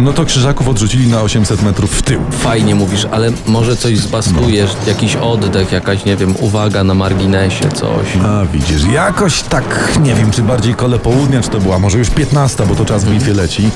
No 0.00 0.12
to 0.12 0.24
krzyżaków 0.24 0.68
odrzucili 0.68 1.08
na 1.08 1.22
800 1.22 1.62
metrów 1.62 1.90
w 1.90 2.02
tył. 2.02 2.20
Fajnie 2.30 2.74
mówisz, 2.74 3.06
ale 3.10 3.30
może 3.46 3.76
coś 3.76 3.98
zbastujesz, 3.98 4.70
jakiś 4.86 5.16
oddech, 5.16 5.72
jakaś, 5.72 6.04
nie 6.04 6.16
wiem, 6.16 6.34
uwaga 6.40 6.84
na 6.84 6.94
marginesie, 6.94 7.68
coś. 7.68 8.06
A 8.26 8.44
widzisz, 8.52 8.84
jakoś 8.84 9.42
tak, 9.42 9.98
nie 10.02 10.14
wiem, 10.14 10.30
czy 10.30 10.42
bardziej 10.42 10.74
kole 10.74 10.98
południa, 10.98 11.40
czy 11.40 11.48
to 11.48 11.60
była 11.60 11.78
może 11.78 11.98
już 11.98 12.10
15, 12.10 12.66
bo 12.66 12.74
to 12.74 12.84
czas 12.84 13.04
w 13.04 13.10
bitwie 13.10 13.34
leci. 13.34 13.70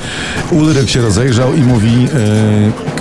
Ulryk 0.51 0.89
się 0.89 1.01
rozejrzał 1.01 1.53
i 1.53 1.61
mówi, 1.61 2.07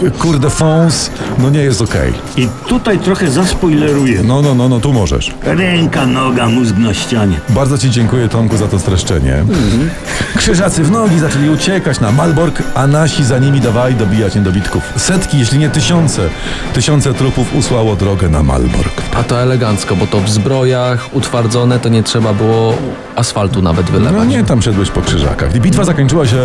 e, 0.06 0.11
kurde 0.11 0.50
fons, 0.50 1.11
no 1.38 1.50
nie 1.50 1.61
jest 1.61 1.82
okej. 1.82 2.12
I 2.37 2.49
tutaj 2.66 2.99
trochę 2.99 3.30
zaspoileruję. 3.30 4.23
No, 4.23 4.42
no, 4.42 4.54
no, 4.54 4.68
no, 4.68 4.80
tu 4.80 4.92
możesz. 4.92 5.35
Ręka, 5.42 6.06
noga, 6.06 6.49
mózg 6.49 6.76
na 6.76 6.94
ścianie. 6.94 7.40
Bardzo 7.49 7.78
Ci 7.78 7.90
dziękuję, 7.90 8.28
Tomku, 8.28 8.56
za 8.56 8.68
to 8.68 8.78
streszczenie. 8.78 9.44
Krzyżacy 10.37 10.85
w 10.85 10.90
nogi 10.90 11.18
zaczęli 11.18 11.50
uciekać 11.50 12.00
na 12.00 12.12
Malbork, 12.12 12.62
a 12.75 12.87
nasi 12.87 13.25
za 13.25 13.38
nimi 13.38 13.60
dawali 13.60 13.94
dobijać 13.94 14.34
niedobitków. 14.34 14.92
Setki, 14.96 15.38
jeśli 15.38 15.58
nie 15.58 15.70
tysiące, 15.70 16.22
tysiące 16.75 17.14
trupów 17.14 17.54
usłało 17.54 17.96
drogę 17.96 18.28
na 18.28 18.42
Malbork. 18.42 19.02
A 19.16 19.22
to 19.22 19.40
elegancko, 19.42 19.96
bo 19.96 20.06
to 20.06 20.20
w 20.20 20.30
zbrojach 20.30 21.08
utwardzone, 21.12 21.78
to 21.78 21.88
nie 21.88 22.02
trzeba 22.02 22.32
było 22.34 22.75
asfaltu 23.16 23.62
nawet 23.62 23.87
No 23.87 23.92
wylewać. 23.98 24.28
nie, 24.28 24.44
tam 24.44 24.62
szedłeś 24.62 24.90
po 24.90 25.00
krzyżakach. 25.00 25.54
I 25.56 25.60
bitwa 25.60 25.84
zakończyła 25.84 26.26
się 26.26 26.37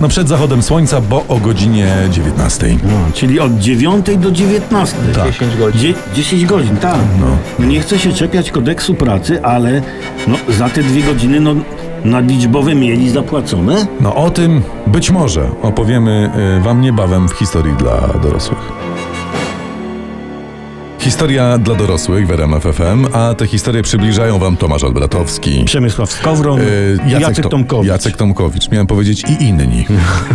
no, 0.00 0.08
przed 0.08 0.28
zachodem 0.28 0.62
słońca, 0.62 1.00
bo 1.00 1.24
o 1.28 1.38
godzinie 1.38 1.94
19. 2.10 2.66
No, 2.84 2.90
czyli 3.14 3.40
od 3.40 3.58
9 3.58 4.06
do 4.18 4.30
19. 4.30 4.96
Tak. 5.14 5.26
10 5.26 5.56
godzin. 5.56 5.80
Dzie- 5.80 5.94
10 6.14 6.46
godzin, 6.46 6.76
tak. 6.76 6.96
No. 7.20 7.66
Nie 7.66 7.80
chcę 7.80 7.98
się 7.98 8.12
czepiać 8.12 8.50
kodeksu 8.50 8.94
pracy, 8.94 9.44
ale 9.44 9.82
no, 10.26 10.36
za 10.48 10.68
te 10.68 10.82
dwie 10.82 11.02
godziny 11.02 11.40
no, 11.40 11.54
nadliczbowe 12.04 12.74
mieli 12.74 13.10
zapłacone. 13.10 13.86
No 14.00 14.14
o 14.14 14.30
tym 14.30 14.62
być 14.86 15.10
może 15.10 15.50
opowiemy 15.62 16.30
y, 16.58 16.60
Wam 16.60 16.80
niebawem 16.80 17.28
w 17.28 17.32
historii 17.32 17.74
dla 17.74 18.00
dorosłych. 18.22 18.87
Historia 21.12 21.58
dla 21.58 21.74
dorosłych 21.74 22.26
w 22.26 22.30
RMF 22.30 22.62
FM, 22.62 23.06
a 23.16 23.34
te 23.34 23.46
historie 23.46 23.82
przybliżają 23.82 24.38
Wam 24.38 24.56
Tomasz 24.56 24.84
Albratowski. 24.84 25.64
Przemysław 25.64 26.10
Skowron, 26.12 26.60
y, 26.60 26.98
Jacek, 27.08 27.42
To- 27.42 27.48
Tomkowicz. 27.48 27.88
Jacek 27.90 28.16
Tomkowicz, 28.16 28.70
miałem 28.70 28.86
powiedzieć 28.86 29.24
i 29.28 29.44
inni. 29.44 29.86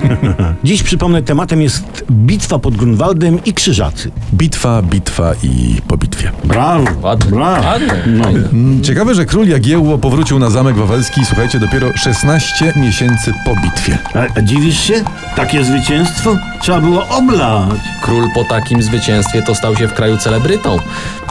Dziś 0.63 0.83
przypomnę, 0.83 1.21
tematem 1.21 1.61
jest 1.61 2.05
bitwa 2.11 2.59
pod 2.59 2.75
Grunwaldem 2.77 3.39
i 3.45 3.53
Krzyżacy. 3.53 4.11
Bitwa, 4.33 4.81
bitwa 4.81 5.31
i 5.43 5.81
po 5.87 5.97
bitwie. 5.97 6.31
Brawo, 6.43 6.85
Ładne, 7.01 7.31
brawo. 7.31 7.67
ładne, 7.67 8.03
No. 8.07 8.27
Mm, 8.29 8.83
Ciekawe, 8.83 9.15
że 9.15 9.25
król 9.25 9.47
Jagiełło 9.47 9.97
powrócił 9.97 10.39
na 10.39 10.49
Zamek 10.49 10.75
Wawelski, 10.75 11.25
słuchajcie, 11.25 11.59
dopiero 11.59 11.97
16 11.97 12.73
miesięcy 12.75 13.33
po 13.45 13.55
bitwie. 13.55 13.97
A, 14.13 14.39
a 14.39 14.41
dziwisz 14.41 14.79
się? 14.79 14.93
Takie 15.35 15.63
zwycięstwo? 15.63 16.35
Trzeba 16.61 16.81
było 16.81 17.07
oblać. 17.09 17.79
Król 18.01 18.25
po 18.35 18.43
takim 18.43 18.83
zwycięstwie 18.83 19.41
to 19.41 19.55
stał 19.55 19.75
się 19.75 19.87
w 19.87 19.93
kraju 19.93 20.17
celebrytą. 20.17 20.62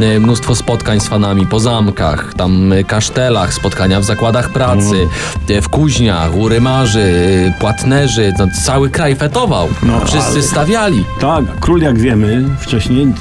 E, 0.00 0.20
Mnóstwo 0.20 0.54
spotkań 0.54 1.00
z 1.00 1.08
fanami 1.08 1.46
po 1.46 1.60
zamkach, 1.60 2.34
tam 2.34 2.72
e, 2.72 2.84
kasztelach, 2.84 3.54
spotkania 3.54 4.00
w 4.00 4.04
zakładach 4.04 4.48
pracy, 4.52 5.08
e, 5.48 5.62
w 5.62 5.68
kuźniach, 5.68 6.34
u 6.36 6.48
rymarzy, 6.48 7.12
płatnerzy. 7.60 8.32
No, 8.38 8.46
cały 8.64 8.90
kraj 8.90 9.16
fetował. 9.16 9.68
No, 9.82 10.00
Wszyscy 10.06 10.30
ale- 10.32 10.42
stawiali. 10.42 11.04
Tak, 11.20 11.44
król, 11.60 11.80
jak 11.80 11.98
wiemy 11.98 12.44
wcześniej, 12.58 13.12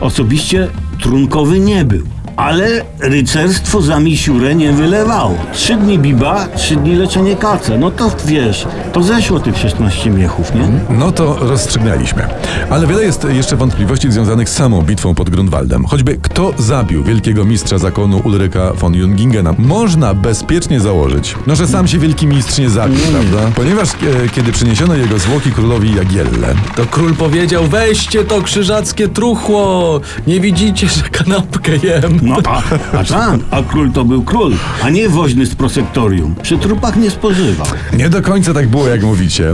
osobiście 0.00 0.68
trunkowy 1.02 1.60
nie 1.60 1.84
był. 1.84 2.02
Ale 2.36 2.84
rycerstwo 3.00 3.82
za 3.82 4.00
misiurę 4.00 4.54
nie 4.54 4.72
wylewało. 4.72 5.36
Trzy 5.52 5.76
dni 5.76 5.98
biba, 5.98 6.46
trzy 6.56 6.76
dni 6.76 6.96
leczenie 6.96 7.36
kace. 7.36 7.78
No 7.78 7.90
to 7.90 8.10
wiesz, 8.26 8.66
to 8.92 9.02
zeszło 9.02 9.40
tych 9.40 9.58
16 9.58 10.10
miechów, 10.10 10.54
nie? 10.54 10.68
No 10.98 11.12
to 11.12 11.36
rozstrzygnęliśmy. 11.40 12.26
Ale 12.70 12.86
wiele 12.86 13.02
jest 13.04 13.26
jeszcze 13.30 13.56
wątpliwości 13.56 14.12
związanych 14.12 14.48
z 14.48 14.52
samą 14.52 14.82
bitwą 14.82 15.14
pod 15.14 15.30
Grunwaldem. 15.30 15.84
Choćby 15.84 16.18
kto 16.22 16.52
zabił 16.58 17.04
wielkiego 17.04 17.44
mistrza 17.44 17.78
zakonu 17.78 18.20
Ulryka 18.24 18.72
von 18.72 18.94
Jungingena. 18.94 19.54
Można 19.58 20.14
bezpiecznie 20.14 20.80
założyć, 20.80 21.34
no 21.46 21.56
że 21.56 21.66
sam 21.66 21.88
się 21.88 21.98
wielki 21.98 22.26
mistrz 22.26 22.58
nie 22.58 22.70
zabił, 22.70 23.00
prawda? 23.12 23.50
Ponieważ 23.54 23.88
e, 23.88 24.28
kiedy 24.34 24.52
przyniesiono 24.52 24.94
jego 24.94 25.18
zwłoki 25.18 25.52
królowi 25.52 25.94
Jagielle, 25.94 26.54
To 26.76 26.86
król 26.90 27.14
powiedział, 27.14 27.64
weźcie 27.66 28.24
to 28.24 28.42
krzyżackie 28.42 29.08
truchło. 29.08 30.00
Nie 30.26 30.40
widzicie, 30.40 30.88
że 30.88 31.02
kanapkę 31.02 31.72
jem. 31.76 32.20
No 32.22 32.36
a, 32.44 32.62
a 32.98 33.04
tak, 33.04 33.40
a 33.50 33.62
król 33.62 33.90
to 33.92 34.04
był 34.04 34.22
król, 34.22 34.52
a 34.82 34.90
nie 34.90 35.08
woźny 35.08 35.46
z 35.46 35.54
prosektorium. 35.54 36.34
Przy 36.42 36.58
trupach 36.58 36.96
nie 36.96 37.10
spożywał. 37.10 37.66
nie 37.98 38.08
do 38.10 38.22
końca 38.22 38.54
tak 38.54 38.68
było, 38.68 38.88
jak 38.88 39.02
mówicie. 39.02 39.52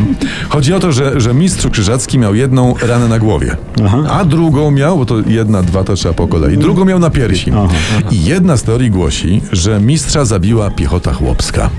Chodzi 0.48 0.74
o 0.74 0.80
to, 0.80 0.92
że, 0.92 1.20
że 1.20 1.34
mistrz 1.34 1.66
krzyżacki 1.66 2.18
miał 2.18 2.34
jedną 2.34 2.74
ranę 2.82 3.08
na 3.08 3.18
głowie, 3.18 3.56
a 4.10 4.24
drugą 4.24 4.70
miał, 4.70 4.98
bo 4.98 5.06
to 5.06 5.14
jedna, 5.26 5.62
dwa 5.62 5.84
to 5.84 5.94
trzeba 5.94 6.14
po 6.14 6.28
kolei, 6.28 6.58
drugą 6.58 6.84
miał 6.84 6.98
na 6.98 7.10
piersi. 7.10 7.52
I 8.10 8.24
jedna 8.24 8.56
z 8.56 8.62
teorii 8.62 8.90
głosi, 8.90 9.42
że 9.52 9.80
mistrza 9.80 10.24
zabiła 10.24 10.70
piechota 10.70 11.12
chłopska. 11.12 11.70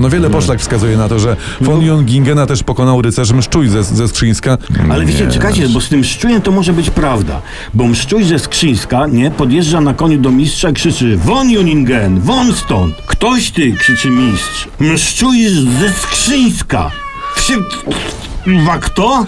No 0.00 0.10
wiele 0.10 0.30
poszlak 0.30 0.60
wskazuje 0.60 0.96
na 0.96 1.08
to, 1.08 1.18
że 1.18 1.36
von 1.60 1.82
Jungingena 1.82 2.46
też 2.46 2.62
pokonał 2.62 3.02
rycerz 3.02 3.32
Mszczuj 3.32 3.68
ze, 3.68 3.84
ze 3.84 4.08
Skrzyńska. 4.08 4.58
Ale 4.90 5.04
wiecie, 5.04 5.28
czekajcie, 5.28 5.68
bo 5.68 5.80
z 5.80 5.88
tym 5.88 6.04
szczujem 6.04 6.42
to 6.42 6.50
może 6.50 6.72
być 6.72 6.90
prawda. 6.90 7.42
Bo 7.74 7.84
mszczuj 7.84 8.24
ze 8.24 8.38
Skrzyńska, 8.38 9.06
nie, 9.06 9.30
podjeżdża 9.30 9.80
na 9.80 9.94
koniu 9.94 10.18
do 10.18 10.30
mistrza 10.30 10.70
i 10.70 10.72
krzyczy 10.72 11.16
Won 11.16 11.50
Juningen, 11.50 12.20
won 12.20 12.52
stąd! 12.54 12.94
Ktoś 13.06 13.50
ty, 13.50 13.72
krzyczy 13.72 14.10
mistrz. 14.10 14.68
Mszczuj 14.80 15.48
ze 15.80 15.92
Skrzyńska! 15.92 16.90
Wsi... 17.36 17.52
Wa 18.66 18.78
kto? 18.78 19.26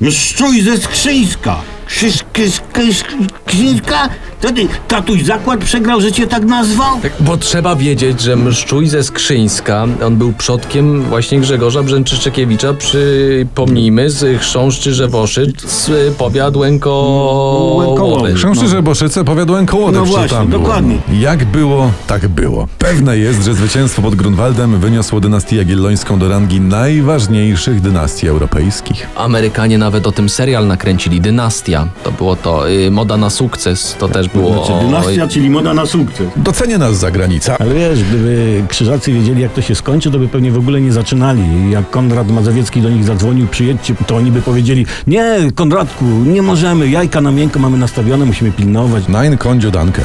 Mszczuj 0.00 0.62
ze 0.62 0.76
Skrzyńska! 0.76 1.56
Krzyż, 1.86 2.14
krzyż, 2.32 2.60
krzyż, 2.72 3.02
Skrzyńska? 3.46 4.08
Ty, 4.54 4.68
tatuś 4.88 5.22
zakład 5.24 5.60
przegrał, 5.64 6.00
że 6.00 6.12
cię 6.12 6.26
tak 6.26 6.44
nazwał? 6.44 7.00
Tak, 7.02 7.12
bo 7.20 7.36
trzeba 7.36 7.76
wiedzieć, 7.76 8.20
że 8.20 8.36
Mszczuj 8.36 8.88
ze 8.88 9.02
Skrzyńska, 9.04 9.86
on 10.06 10.16
był 10.16 10.32
przodkiem 10.32 11.02
właśnie 11.02 11.40
Grzegorza 11.40 11.82
Brzęczyszczekiewicza, 11.82 12.74
przypomnijmy, 12.74 14.10
z 14.10 14.40
Chrząszczy 14.40 14.94
Żewoszyc, 14.94 15.60
z 15.70 16.14
powiat 16.14 16.56
Łękołowy. 16.56 17.86
Łękołowy. 17.88 18.34
Chrząszczy 18.34 18.68
Żeboszyce 18.68 19.24
powiadłem 19.24 19.66
kołodę, 19.66 19.98
No 19.98 20.04
czy 20.04 20.10
właśnie, 20.10 20.28
tam 20.28 20.46
było. 20.48 20.62
dokładnie. 20.62 20.98
Jak 21.20 21.44
było, 21.44 21.90
tak 22.06 22.28
było. 22.28 22.68
Pewne 22.78 23.18
jest, 23.18 23.42
że 23.44 23.54
zwycięstwo 23.54 24.02
pod 24.02 24.14
Grunwaldem 24.14 24.80
wyniosło 24.80 25.20
dynastię 25.20 25.56
jagiellońską 25.56 26.18
do 26.18 26.28
rangi 26.28 26.60
najważniejszych 26.60 27.80
dynastii 27.80 28.28
europejskich. 28.28 29.08
Amerykanie 29.16 29.78
nawet 29.78 30.06
o 30.06 30.12
tym 30.12 30.28
serial 30.28 30.66
nakręcili, 30.66 31.20
Dynastia. 31.20 31.88
To 32.04 32.12
było 32.12 32.36
to, 32.36 32.70
y, 32.70 32.90
moda 32.90 33.16
na 33.16 33.30
sukces, 33.30 33.96
to 33.98 34.08
też 34.08 34.28
było 34.28 34.35
Znaczy, 34.40 34.72
dynastia, 34.84 35.28
czyli 35.28 35.50
moda 35.50 35.74
na 35.74 35.86
sukces. 35.86 36.26
Docenia 36.36 36.78
nas 36.78 36.98
zagranica. 36.98 37.56
Ale 37.58 37.74
wiesz, 37.74 38.04
gdyby 38.04 38.62
krzyżacy 38.68 39.12
wiedzieli, 39.12 39.42
jak 39.42 39.52
to 39.52 39.62
się 39.62 39.74
skończy, 39.74 40.10
to 40.10 40.18
by 40.18 40.28
pewnie 40.28 40.50
w 40.50 40.58
ogóle 40.58 40.80
nie 40.80 40.92
zaczynali. 40.92 41.70
Jak 41.70 41.90
Konrad 41.90 42.30
Mazowiecki 42.30 42.80
do 42.82 42.90
nich 42.90 43.04
zadzwonił, 43.04 43.46
przyjedźcie, 43.46 43.94
to 44.06 44.16
oni 44.16 44.30
by 44.30 44.42
powiedzieli, 44.42 44.86
nie, 45.06 45.38
Konradku, 45.54 46.04
nie 46.04 46.42
możemy, 46.42 46.88
jajka 46.88 47.20
na 47.20 47.30
miękko 47.30 47.58
mamy 47.58 47.78
nastawione, 47.78 48.24
musimy 48.24 48.52
pilnować. 48.52 49.08
Nein, 49.08 49.38
kondzio 49.38 49.70
danke. 49.70 50.02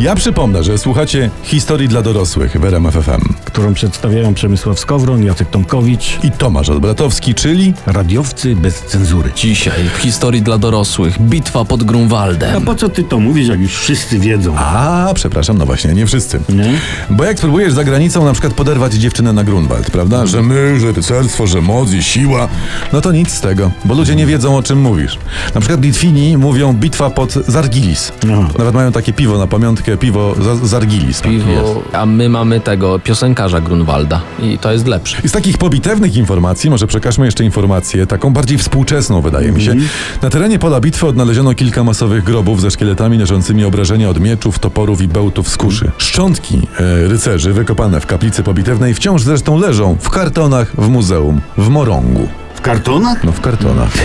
Ja 0.00 0.14
przypomnę, 0.14 0.64
że 0.64 0.78
słuchacie 0.78 1.30
historii 1.42 1.88
dla 1.88 2.02
dorosłych 2.02 2.60
w 2.60 2.64
RMF 2.64 2.94
FM. 2.94 3.34
Którą 3.44 3.74
przedstawiają 3.74 4.34
Przemysław 4.34 4.80
Skowron, 4.80 5.24
Jacek 5.24 5.50
Tomkowicz, 5.50 6.18
I 6.22 6.30
Tomasz 6.30 6.68
Odbratowski, 6.68 7.34
czyli 7.34 7.74
radiowcy 7.86 8.56
bez 8.56 8.82
cenzury. 8.82 9.30
Dzisiaj 9.36 9.84
w 9.94 9.98
historii 9.98 10.42
dla 10.42 10.58
dorosłych, 10.58 11.22
bitwa 11.22 11.64
pod 11.64 11.82
A 11.82 11.84
Grunwaldem. 11.84 12.62
po 12.62 12.74
co 12.74 12.88
ty 12.88 13.04
to 13.04 13.20
mówisz, 13.20 13.48
jak 13.48 13.60
już 13.60 13.72
wszyscy 13.78 14.18
wiedzą? 14.18 14.54
A, 14.58 15.10
przepraszam, 15.14 15.58
no 15.58 15.66
właśnie, 15.66 15.94
nie 15.94 16.06
wszyscy. 16.06 16.40
Nie? 16.48 16.72
Bo 17.10 17.24
jak 17.24 17.38
spróbujesz 17.38 17.72
za 17.72 17.84
granicą 17.84 18.24
na 18.24 18.32
przykład 18.32 18.54
poderwać 18.54 18.92
dziewczynę 18.94 19.32
na 19.32 19.44
Grunwald, 19.44 19.90
prawda? 19.90 20.26
Że 20.26 20.42
my, 20.42 20.80
że 20.80 20.92
rycerstwo, 20.92 21.46
że 21.46 21.60
moc 21.60 21.92
i 21.92 22.02
siła, 22.02 22.48
no 22.92 23.00
to 23.00 23.12
nic 23.12 23.30
z 23.30 23.40
tego, 23.40 23.70
bo 23.84 23.94
ludzie 23.94 24.16
nie 24.16 24.26
wiedzą 24.26 24.56
o 24.56 24.62
czym 24.62 24.80
mówisz. 24.80 25.18
Na 25.54 25.60
przykład 25.60 25.82
Litwini 25.82 26.36
mówią 26.36 26.72
bitwa 26.72 27.10
pod 27.10 27.32
Zargilis. 27.32 28.12
Aha. 28.32 28.48
Nawet 28.58 28.74
mają 28.74 28.92
takie 28.92 29.12
piwo 29.12 29.38
na 29.38 29.46
pamiątkę, 29.46 29.89
piwo 29.96 30.34
za- 30.40 30.66
Zargilis. 30.66 31.20
Piwo, 31.20 31.82
a 31.92 32.06
my 32.06 32.28
mamy 32.28 32.60
tego 32.60 32.98
piosenkarza 32.98 33.60
Grunwalda 33.60 34.20
i 34.42 34.58
to 34.58 34.72
jest 34.72 34.86
lepsze. 34.86 35.16
I 35.24 35.28
z 35.28 35.32
takich 35.32 35.58
pobitewnych 35.58 36.16
informacji 36.16 36.70
może 36.70 36.86
przekażmy 36.86 37.24
jeszcze 37.26 37.44
informację, 37.44 38.06
taką 38.06 38.32
bardziej 38.32 38.58
współczesną 38.58 39.20
wydaje 39.20 39.52
mi 39.52 39.62
się. 39.62 39.74
Na 40.22 40.30
terenie 40.30 40.58
pola 40.58 40.80
bitwy 40.80 41.06
odnaleziono 41.06 41.54
kilka 41.54 41.84
masowych 41.84 42.24
grobów 42.24 42.60
ze 42.60 42.70
szkieletami 42.70 43.18
leżącymi 43.18 43.64
obrażenia 43.64 44.08
od 44.10 44.20
mieczów, 44.20 44.58
toporów 44.58 45.02
i 45.02 45.08
bełtów 45.08 45.48
z 45.48 45.56
kuszy. 45.56 45.90
Szczątki 45.98 46.58
e, 46.80 47.08
rycerzy 47.08 47.52
wykopane 47.52 48.00
w 48.00 48.06
kaplicy 48.06 48.42
pobitewnej 48.42 48.94
wciąż 48.94 49.22
zresztą 49.22 49.58
leżą 49.58 49.96
w 50.00 50.10
kartonach 50.10 50.72
w 50.78 50.88
muzeum 50.88 51.40
w 51.58 51.68
Morągu. 51.68 52.28
W 52.60 52.62
kartonach? 52.62 53.24
No 53.24 53.32
w 53.32 53.40
kartonach. 53.40 53.90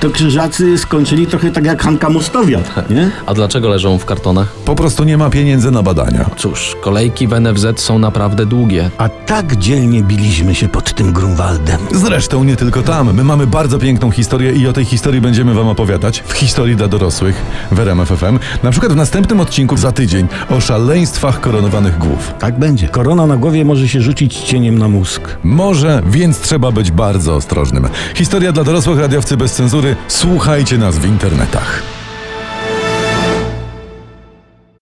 To 0.00 0.10
krzyżacy 0.10 0.78
skończyli 0.78 1.26
trochę 1.26 1.50
tak 1.50 1.64
jak 1.64 1.82
Hanka 1.82 2.08
Mostowiat, 2.10 2.90
nie? 2.90 3.10
A 3.26 3.34
dlaczego 3.34 3.68
leżą 3.68 3.98
w 3.98 4.04
kartonach? 4.04 4.48
Po 4.64 4.74
prostu 4.74 5.04
nie 5.04 5.18
ma 5.18 5.30
pieniędzy 5.30 5.70
na 5.70 5.82
badania. 5.82 6.30
Cóż, 6.36 6.76
kolejki 6.80 7.28
w 7.28 7.40
NFZ 7.40 7.80
są 7.80 7.98
naprawdę 7.98 8.46
długie. 8.46 8.90
A 8.98 9.08
tak 9.08 9.56
dzielnie 9.56 10.02
biliśmy 10.02 10.54
się 10.54 10.68
pod 10.68 10.94
tym 10.94 11.12
Grunwaldem. 11.12 11.80
Zresztą 11.92 12.44
nie 12.44 12.56
tylko 12.56 12.82
tam. 12.82 13.14
My 13.14 13.24
mamy 13.24 13.46
bardzo 13.46 13.78
piękną 13.78 14.10
historię 14.10 14.52
i 14.52 14.66
o 14.66 14.72
tej 14.72 14.84
historii 14.84 15.20
będziemy 15.20 15.54
wam 15.54 15.68
opowiadać 15.68 16.22
w 16.26 16.32
historii 16.32 16.76
dla 16.76 16.88
dorosłych 16.88 17.42
w 17.70 17.80
RMF 17.80 18.08
FM. 18.08 18.38
Na 18.62 18.70
przykład 18.70 18.92
w 18.92 18.96
następnym 18.96 19.40
odcinku 19.40 19.76
za 19.76 19.92
tydzień 19.92 20.26
o 20.50 20.60
szaleństwach 20.60 21.40
koronowanych 21.40 21.98
głów. 21.98 22.34
Tak 22.38 22.58
będzie. 22.58 22.88
Korona 22.88 23.26
na 23.26 23.36
głowie 23.36 23.64
może 23.64 23.88
się 23.88 24.00
rzucić 24.00 24.36
cieniem 24.36 24.78
na 24.78 24.88
mózg. 24.88 25.22
Może, 25.44 26.02
więc 26.06 26.40
trzeba 26.40 26.72
być 26.72 26.90
bardzo 26.90 27.34
ostrożnym. 27.34 27.87
Historia 28.14 28.52
dla 28.52 28.64
dorosłych, 28.64 28.98
radiowcy 28.98 29.36
bez 29.36 29.52
cenzury. 29.52 29.96
Słuchajcie 30.08 30.78
nas 30.78 30.98
w 30.98 31.06
internetach. 31.06 31.97